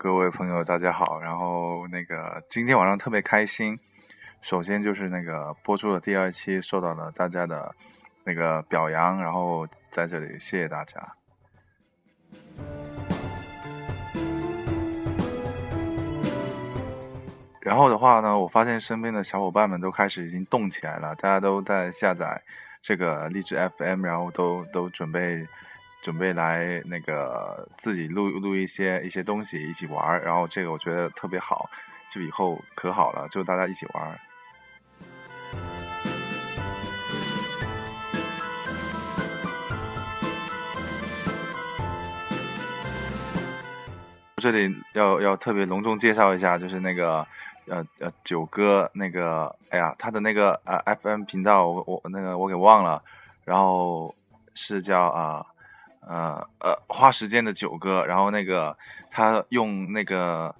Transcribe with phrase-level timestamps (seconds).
[0.00, 1.20] 各位朋友，大家好。
[1.20, 3.76] 然后那个今天晚上特别开心，
[4.40, 7.74] 首先就是那个播出的第二期受到了大家的
[8.22, 11.02] 那个表扬，然后在这里谢谢大家。
[17.60, 22.40] 然后的话呢，我发现身边的小伙伴们都开始已经动起来了，大家都在下载
[22.80, 25.44] 这个励志 FM，然后都都准备。
[26.00, 31.68] 准备来那个自己录录一些一些东西一起玩，然后这个我觉得特别好，
[32.08, 34.20] 就以后可好了，就大家一起玩。
[44.36, 47.26] 这里要要特别隆重介绍一下，就是那个
[47.66, 53.02] 呃呃九哥那个，哎呀，他的那个呃 FM 频道我我那个我给忘了，
[53.44, 54.14] 然后
[54.54, 55.38] 是叫啊。
[55.38, 55.46] 呃
[56.00, 58.76] 呃呃，花时间的九哥，然后那个
[59.10, 60.54] 他用那个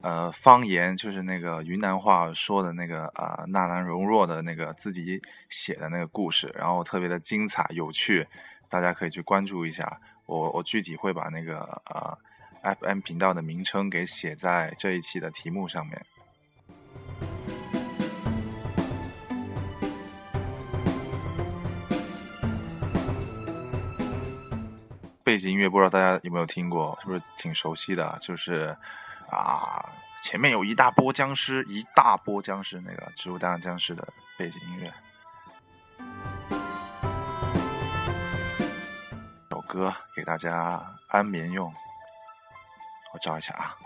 [0.00, 8.26] 呃方言，就是那个云南话说的那个啊纳兰容若的那个自己写的那个故事，然后特别的精彩有趣，
[8.68, 10.00] 大家可以去关注一下。
[10.26, 16.04] 我我具体会把那个呃 FM 频道的名称给写在这一期的题目上面。
[25.30, 28.18] 背景音乐不知道大家有没有听过，是不是挺熟悉的？
[28.20, 28.76] 就是
[29.30, 29.88] 啊，
[30.20, 34.92] 前面有一大波僵尸，一大波僵尸，那个《植物大战僵尸》的背景音乐。
[39.52, 41.72] 首歌给大家安眠用，
[43.14, 43.76] 我找一下啊。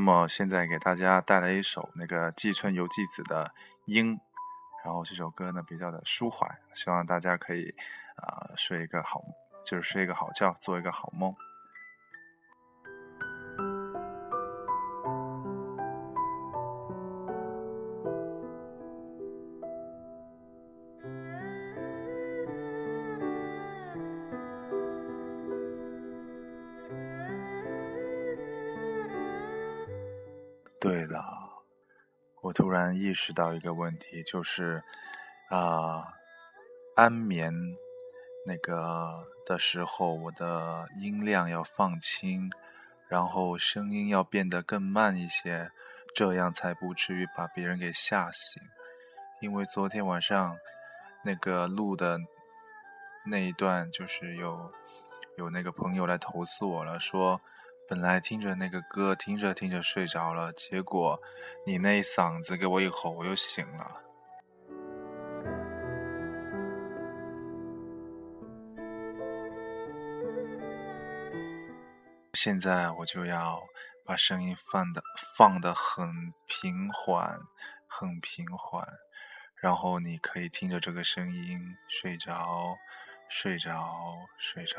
[0.00, 3.44] 那么现在给大家带来一首那个季春游纪子的
[3.84, 4.16] 《鹰》，
[4.82, 7.68] 然后这首歌呢比较的舒缓，希望大家可以
[8.16, 9.22] 啊睡一个好，
[9.62, 11.36] 就是睡一个好觉，做一个好梦。
[30.80, 31.62] 对了，
[32.40, 34.82] 我突然意识到一个问题，就是
[35.50, 36.14] 啊，
[36.96, 37.52] 安眠
[38.46, 42.50] 那个的时候，我的音量要放轻，
[43.08, 45.70] 然后声音要变得更慢一些，
[46.14, 48.62] 这样才不至于把别人给吓醒。
[49.42, 50.56] 因为昨天晚上
[51.22, 52.18] 那个录的
[53.26, 54.72] 那一段，就是有
[55.36, 57.38] 有那个朋友来投诉我了，说。
[57.90, 61.20] 本来听着那个歌，听着听着睡着了，结果
[61.66, 64.00] 你那一嗓子给我一吼，我又醒了。
[72.34, 73.60] 现在我就要
[74.06, 75.02] 把声音放的
[75.36, 77.40] 放的很平缓，
[77.88, 78.86] 很平缓，
[79.56, 82.76] 然后你可以听着这个声音睡着，
[83.28, 84.78] 睡着，睡着。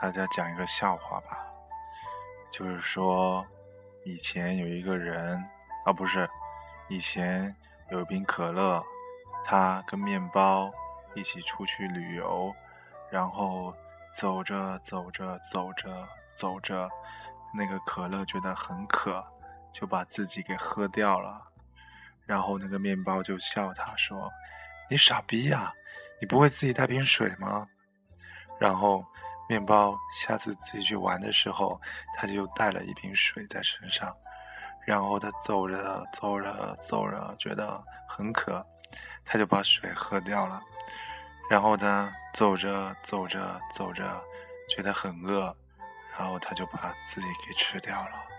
[0.00, 1.46] 大家讲一个笑话吧，
[2.50, 3.46] 就是说，
[4.02, 5.36] 以前有一个人，
[5.84, 6.26] 啊，不是，
[6.88, 7.54] 以前
[7.90, 8.82] 有一瓶可乐，
[9.44, 10.72] 他跟面包
[11.14, 12.50] 一起出去旅游，
[13.10, 13.74] 然后
[14.14, 16.88] 走着走着走着走着，
[17.52, 19.22] 那个可乐觉得很渴，
[19.70, 21.42] 就把自己给喝掉了。
[22.24, 24.30] 然后那个面包就笑他说
[24.88, 25.74] ：“你傻逼呀，
[26.22, 27.68] 你不会自己带瓶水吗？”
[28.58, 29.04] 然后
[29.50, 31.80] 面包下次自己去玩的时候，
[32.16, 34.16] 他就带了一瓶水在身上。
[34.86, 38.64] 然后他走着走着走着，觉得很渴，
[39.24, 40.62] 他就把水喝掉了。
[41.50, 44.22] 然后他走着走着走着，
[44.68, 45.52] 觉得很饿，
[46.16, 48.29] 然后他就把自己给吃掉了。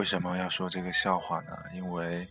[0.00, 1.54] 为什么要说这个笑话呢？
[1.74, 2.26] 因为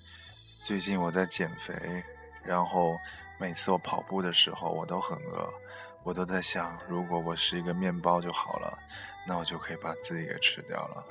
[0.60, 2.04] 最近我在减肥。
[2.44, 2.98] 然后
[3.38, 5.48] 每次我跑步的时候，我都很饿，
[6.02, 8.76] 我都在想，如果我是一个面包就好了，
[9.24, 11.06] 那我就可以把自己给吃掉了。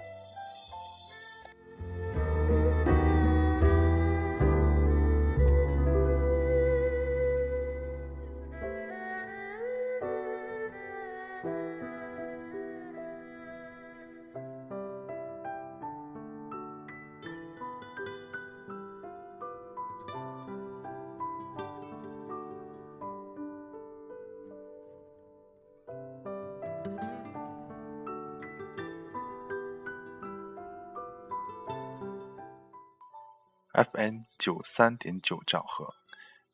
[33.78, 35.94] FM 九三点九兆赫，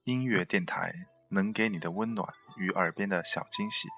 [0.03, 0.93] 音乐电台
[1.31, 2.29] 能给你的温暖
[2.59, 3.89] 与耳边的小惊喜。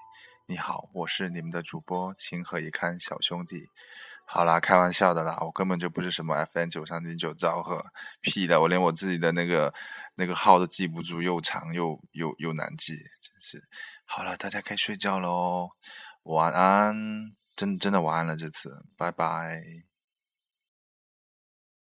[0.45, 3.67] 你好，我是你们的主播情何以堪小兄弟。
[4.25, 7.83] 好啦，开玩笑的啦，我根本就不是什么 FM 九三点九兆赫，
[8.21, 9.73] 屁的，我连我自己的那个
[10.15, 13.61] 那个号都记不住，又长又又又难记，真是。
[14.05, 15.71] 好了，大家可以睡觉喽，
[16.23, 16.95] 晚安，
[17.57, 19.86] 真真的晚安了，这次，拜拜。